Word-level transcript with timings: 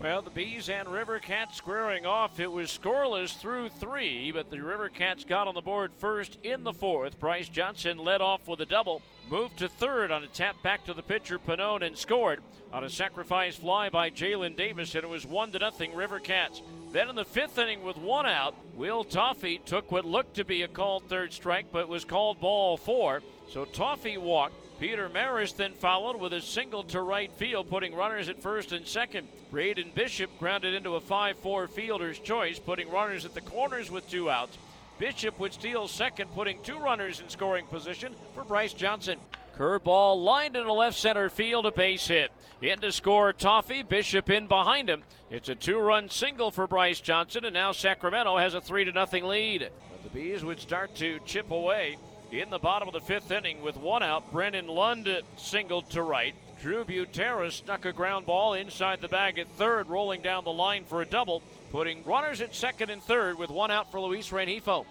Well, 0.00 0.22
the 0.22 0.30
Bees 0.30 0.70
and 0.70 0.88
River 0.88 1.18
Cats 1.18 1.58
squaring 1.58 2.06
off. 2.06 2.40
It 2.40 2.50
was 2.50 2.70
scoreless 2.70 3.36
through 3.36 3.68
three, 3.68 4.32
but 4.32 4.50
the 4.50 4.62
River 4.62 4.88
Cats 4.88 5.24
got 5.24 5.46
on 5.46 5.54
the 5.54 5.60
board 5.60 5.92
first 5.98 6.38
in 6.42 6.64
the 6.64 6.72
fourth. 6.72 7.20
Bryce 7.20 7.50
Johnson 7.50 7.98
led 7.98 8.22
off 8.22 8.48
with 8.48 8.60
a 8.60 8.66
double, 8.66 9.02
moved 9.28 9.58
to 9.58 9.68
third 9.68 10.10
on 10.10 10.24
a 10.24 10.26
tap 10.26 10.56
back 10.62 10.86
to 10.86 10.94
the 10.94 11.02
pitcher 11.02 11.38
Pannone 11.38 11.82
and 11.82 11.98
scored 11.98 12.40
on 12.72 12.82
a 12.82 12.88
sacrifice 12.88 13.56
fly 13.56 13.90
by 13.90 14.08
Jaylin 14.08 14.56
Davis, 14.56 14.94
and 14.94 15.04
it 15.04 15.10
was 15.10 15.26
one 15.26 15.52
to 15.52 15.58
nothing 15.58 15.94
River 15.94 16.18
Cats. 16.18 16.62
Then 16.92 17.08
in 17.08 17.14
the 17.14 17.24
fifth 17.24 17.56
inning 17.56 17.84
with 17.84 17.96
one 17.96 18.26
out, 18.26 18.54
Will 18.74 19.04
Toffey 19.04 19.58
took 19.64 19.92
what 19.92 20.04
looked 20.04 20.34
to 20.36 20.44
be 20.44 20.62
a 20.62 20.68
called 20.68 21.04
third 21.08 21.32
strike, 21.32 21.66
but 21.70 21.88
was 21.88 22.04
called 22.04 22.40
ball 22.40 22.76
four. 22.76 23.22
So 23.48 23.64
Toffey 23.64 24.18
walked. 24.18 24.54
Peter 24.80 25.08
Maris 25.08 25.52
then 25.52 25.74
followed 25.74 26.18
with 26.18 26.32
a 26.32 26.40
single 26.40 26.82
to 26.84 27.02
right 27.02 27.30
field, 27.32 27.70
putting 27.70 27.94
runners 27.94 28.28
at 28.28 28.42
first 28.42 28.72
and 28.72 28.86
second. 28.86 29.28
Braden 29.52 29.92
Bishop 29.94 30.30
grounded 30.38 30.74
into 30.74 30.96
a 30.96 31.00
5 31.00 31.38
4 31.38 31.68
fielder's 31.68 32.18
choice, 32.18 32.58
putting 32.58 32.90
runners 32.90 33.24
at 33.24 33.34
the 33.34 33.40
corners 33.40 33.90
with 33.90 34.08
two 34.10 34.28
outs. 34.28 34.56
Bishop 34.98 35.38
would 35.38 35.52
steal 35.52 35.86
second, 35.86 36.28
putting 36.34 36.60
two 36.62 36.78
runners 36.78 37.20
in 37.20 37.28
scoring 37.28 37.66
position 37.66 38.14
for 38.34 38.42
Bryce 38.42 38.72
Johnson. 38.72 39.18
Curveball 39.56 40.22
lined 40.22 40.56
into 40.56 40.72
left 40.72 40.98
center 40.98 41.28
field, 41.28 41.66
a 41.66 41.72
base 41.72 42.06
hit. 42.06 42.30
In 42.62 42.78
to 42.80 42.92
score 42.92 43.32
Toffey, 43.32 43.82
Bishop 43.82 44.28
in 44.30 44.46
behind 44.46 44.88
him. 44.88 45.02
It's 45.30 45.48
a 45.48 45.54
two 45.54 45.78
run 45.78 46.08
single 46.08 46.50
for 46.50 46.66
Bryce 46.66 47.00
Johnson, 47.00 47.44
and 47.44 47.54
now 47.54 47.72
Sacramento 47.72 48.36
has 48.36 48.54
a 48.54 48.60
3 48.60 48.84
0 48.84 49.28
lead. 49.28 49.70
But 49.90 50.02
the 50.02 50.10
Bees 50.10 50.44
would 50.44 50.60
start 50.60 50.94
to 50.96 51.18
chip 51.24 51.50
away 51.50 51.96
in 52.32 52.50
the 52.50 52.58
bottom 52.58 52.88
of 52.88 52.94
the 52.94 53.00
fifth 53.00 53.30
inning 53.30 53.62
with 53.62 53.76
one 53.76 54.02
out. 54.02 54.30
Brennan 54.32 54.66
Lund 54.66 55.08
singled 55.36 55.90
to 55.90 56.02
right. 56.02 56.34
Drew 56.60 56.84
Butera 56.84 57.50
snuck 57.50 57.86
a 57.86 57.92
ground 57.92 58.26
ball 58.26 58.52
inside 58.52 59.00
the 59.00 59.08
bag 59.08 59.38
at 59.38 59.48
third, 59.52 59.88
rolling 59.88 60.20
down 60.20 60.44
the 60.44 60.52
line 60.52 60.84
for 60.84 61.00
a 61.00 61.06
double, 61.06 61.42
putting 61.72 62.04
runners 62.04 62.42
at 62.42 62.54
second 62.54 62.90
and 62.90 63.02
third 63.02 63.38
with 63.38 63.48
one 63.48 63.70
out 63.70 63.90
for 63.90 64.00
Luis 64.00 64.28
Rengifo. 64.28 64.84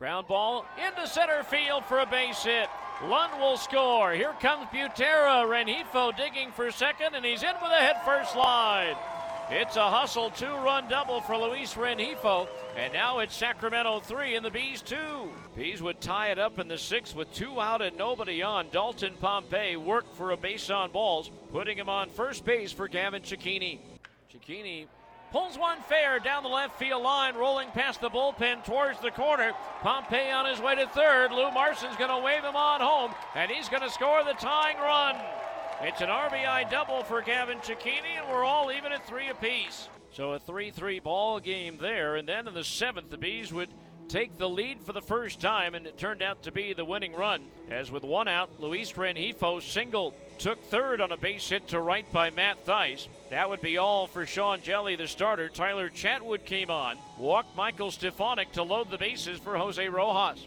Ground 0.00 0.26
ball 0.26 0.66
into 0.84 1.06
center 1.06 1.44
field 1.44 1.84
for 1.84 2.00
a 2.00 2.06
base 2.06 2.42
hit. 2.42 2.68
Lund 3.02 3.40
will 3.40 3.56
score. 3.56 4.12
Here 4.12 4.32
comes 4.40 4.66
Butera. 4.68 5.44
Rengifo 5.46 6.16
digging 6.16 6.52
for 6.52 6.70
second, 6.70 7.14
and 7.14 7.24
he's 7.24 7.42
in 7.42 7.54
with 7.60 7.72
a 7.72 7.76
head 7.76 7.96
first 8.04 8.32
slide. 8.32 8.96
It's 9.50 9.76
a 9.76 9.90
hustle 9.90 10.30
two 10.30 10.46
run 10.46 10.88
double 10.88 11.20
for 11.20 11.36
Luis 11.36 11.74
Rengifo. 11.74 12.48
And 12.76 12.92
now 12.92 13.18
it's 13.18 13.36
Sacramento 13.36 14.00
3 14.00 14.36
and 14.36 14.44
the 14.44 14.50
Bees 14.50 14.80
2. 14.80 14.96
Bees 15.54 15.82
would 15.82 16.00
tie 16.00 16.28
it 16.28 16.38
up 16.38 16.58
in 16.58 16.66
the 16.66 16.78
sixth 16.78 17.14
with 17.14 17.32
two 17.34 17.60
out 17.60 17.82
and 17.82 17.96
nobody 17.98 18.42
on. 18.42 18.68
Dalton 18.72 19.14
Pompey 19.20 19.76
worked 19.76 20.16
for 20.16 20.30
a 20.30 20.36
base 20.36 20.70
on 20.70 20.92
balls, 20.92 21.30
putting 21.52 21.76
him 21.76 21.90
on 21.90 22.08
first 22.08 22.44
base 22.44 22.72
for 22.72 22.88
Gavin 22.88 23.22
Cecchini. 23.22 23.80
Cecchini 24.32 24.86
pulls 25.30 25.58
one 25.58 25.80
fair 25.82 26.18
down 26.18 26.42
the 26.42 26.48
left 26.48 26.78
field 26.78 27.02
line, 27.02 27.34
rolling 27.34 27.68
past 27.70 28.00
the 28.00 28.10
bullpen 28.10 28.64
towards 28.64 29.00
the 29.00 29.10
corner. 29.10 29.52
Pompey 29.80 30.30
on 30.30 30.46
his 30.46 30.60
way 30.60 30.74
to 30.74 30.86
third. 30.88 31.32
Lou 31.32 31.50
Marson's 31.50 31.96
going 31.96 32.10
to 32.10 32.24
wave 32.24 32.44
him 32.44 32.56
on 32.56 32.80
home, 32.80 33.14
and 33.34 33.50
he's 33.50 33.68
going 33.68 33.82
to 33.82 33.90
score 33.90 34.22
the 34.24 34.34
tying 34.34 34.78
run. 34.78 35.16
It's 35.82 36.00
an 36.00 36.08
RBI 36.08 36.70
double 36.70 37.02
for 37.02 37.20
Gavin 37.20 37.58
Cecchini, 37.58 38.18
and 38.18 38.28
we're 38.28 38.44
all 38.44 38.70
even 38.70 38.92
at 38.92 39.06
three 39.06 39.28
apiece. 39.28 39.88
So 40.14 40.32
a 40.32 40.38
3 40.38 40.70
3 40.70 41.00
ball 41.00 41.40
game 41.40 41.76
there. 41.80 42.14
And 42.14 42.28
then 42.28 42.46
in 42.46 42.54
the 42.54 42.62
seventh, 42.62 43.10
the 43.10 43.18
Bees 43.18 43.52
would 43.52 43.68
take 44.08 44.38
the 44.38 44.48
lead 44.48 44.80
for 44.80 44.92
the 44.92 45.02
first 45.02 45.40
time, 45.40 45.74
and 45.74 45.86
it 45.86 45.98
turned 45.98 46.22
out 46.22 46.42
to 46.42 46.52
be 46.52 46.72
the 46.72 46.84
winning 46.84 47.14
run. 47.14 47.42
As 47.70 47.90
with 47.90 48.02
one 48.02 48.28
out, 48.28 48.50
Luis 48.60 48.92
Rengifo 48.92 49.62
single 49.62 50.14
took 50.38 50.62
third 50.64 51.00
on 51.00 51.12
a 51.12 51.16
base 51.16 51.48
hit 51.48 51.68
to 51.68 51.80
right 51.80 52.10
by 52.12 52.30
Matt 52.30 52.64
Thaiss. 52.66 53.08
That 53.30 53.48
would 53.48 53.60
be 53.60 53.78
all 53.78 54.06
for 54.06 54.26
Sean 54.26 54.60
Hjelle, 54.60 54.96
the 54.96 55.08
starter. 55.08 55.48
Tyler 55.48 55.88
Chatwood 55.88 56.44
came 56.44 56.70
on, 56.70 56.96
walked 57.18 57.56
Michael 57.56 57.90
Stefanic 57.90 58.52
to 58.52 58.62
load 58.62 58.90
the 58.90 58.98
bases 58.98 59.38
for 59.38 59.56
Jose 59.56 59.88
Rojas. 59.88 60.46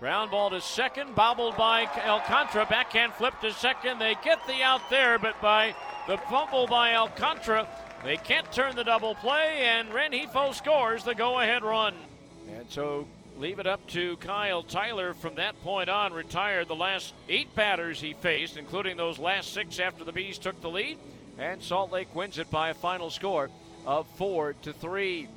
Ground 0.00 0.30
ball 0.30 0.50
to 0.50 0.60
second, 0.60 1.14
bobbled 1.16 1.56
by 1.56 1.86
Alcantara. 2.06 2.66
Backhand 2.66 3.12
flip 3.14 3.34
to 3.40 3.52
second. 3.52 3.98
They 3.98 4.14
get 4.22 4.38
the 4.46 4.62
out 4.62 4.88
there, 4.90 5.18
but 5.18 5.40
by 5.42 5.74
the 6.06 6.18
fumble 6.18 6.68
by 6.68 6.94
Alcantara, 6.94 7.66
they 8.04 8.16
can't 8.16 8.50
turn 8.52 8.76
the 8.76 8.84
double 8.84 9.16
play, 9.16 9.64
and 9.64 9.88
Rengifo 9.88 10.54
scores 10.54 11.02
the 11.02 11.16
go 11.16 11.40
ahead 11.40 11.64
run. 11.64 11.94
And 12.56 12.70
so 12.70 13.06
leave 13.38 13.58
it 13.58 13.66
up 13.66 13.86
to 13.88 14.16
Kyle 14.18 14.62
Tyler 14.62 15.14
from 15.14 15.36
that 15.36 15.60
point 15.62 15.88
on. 15.88 16.12
Retired 16.12 16.68
the 16.68 16.74
last 16.74 17.14
eight 17.28 17.54
batters 17.54 18.00
he 18.00 18.14
faced, 18.14 18.56
including 18.56 18.96
those 18.96 19.18
last 19.18 19.52
six 19.52 19.78
after 19.78 20.04
the 20.04 20.12
Bees 20.12 20.38
took 20.38 20.60
the 20.60 20.70
lead. 20.70 20.98
And 21.38 21.62
Salt 21.62 21.92
Lake 21.92 22.14
wins 22.14 22.38
it 22.38 22.50
by 22.50 22.70
a 22.70 22.74
final 22.74 23.10
score 23.10 23.48
of 23.86 24.06
four 24.16 24.54
to 24.62 24.72
three. 24.72 25.28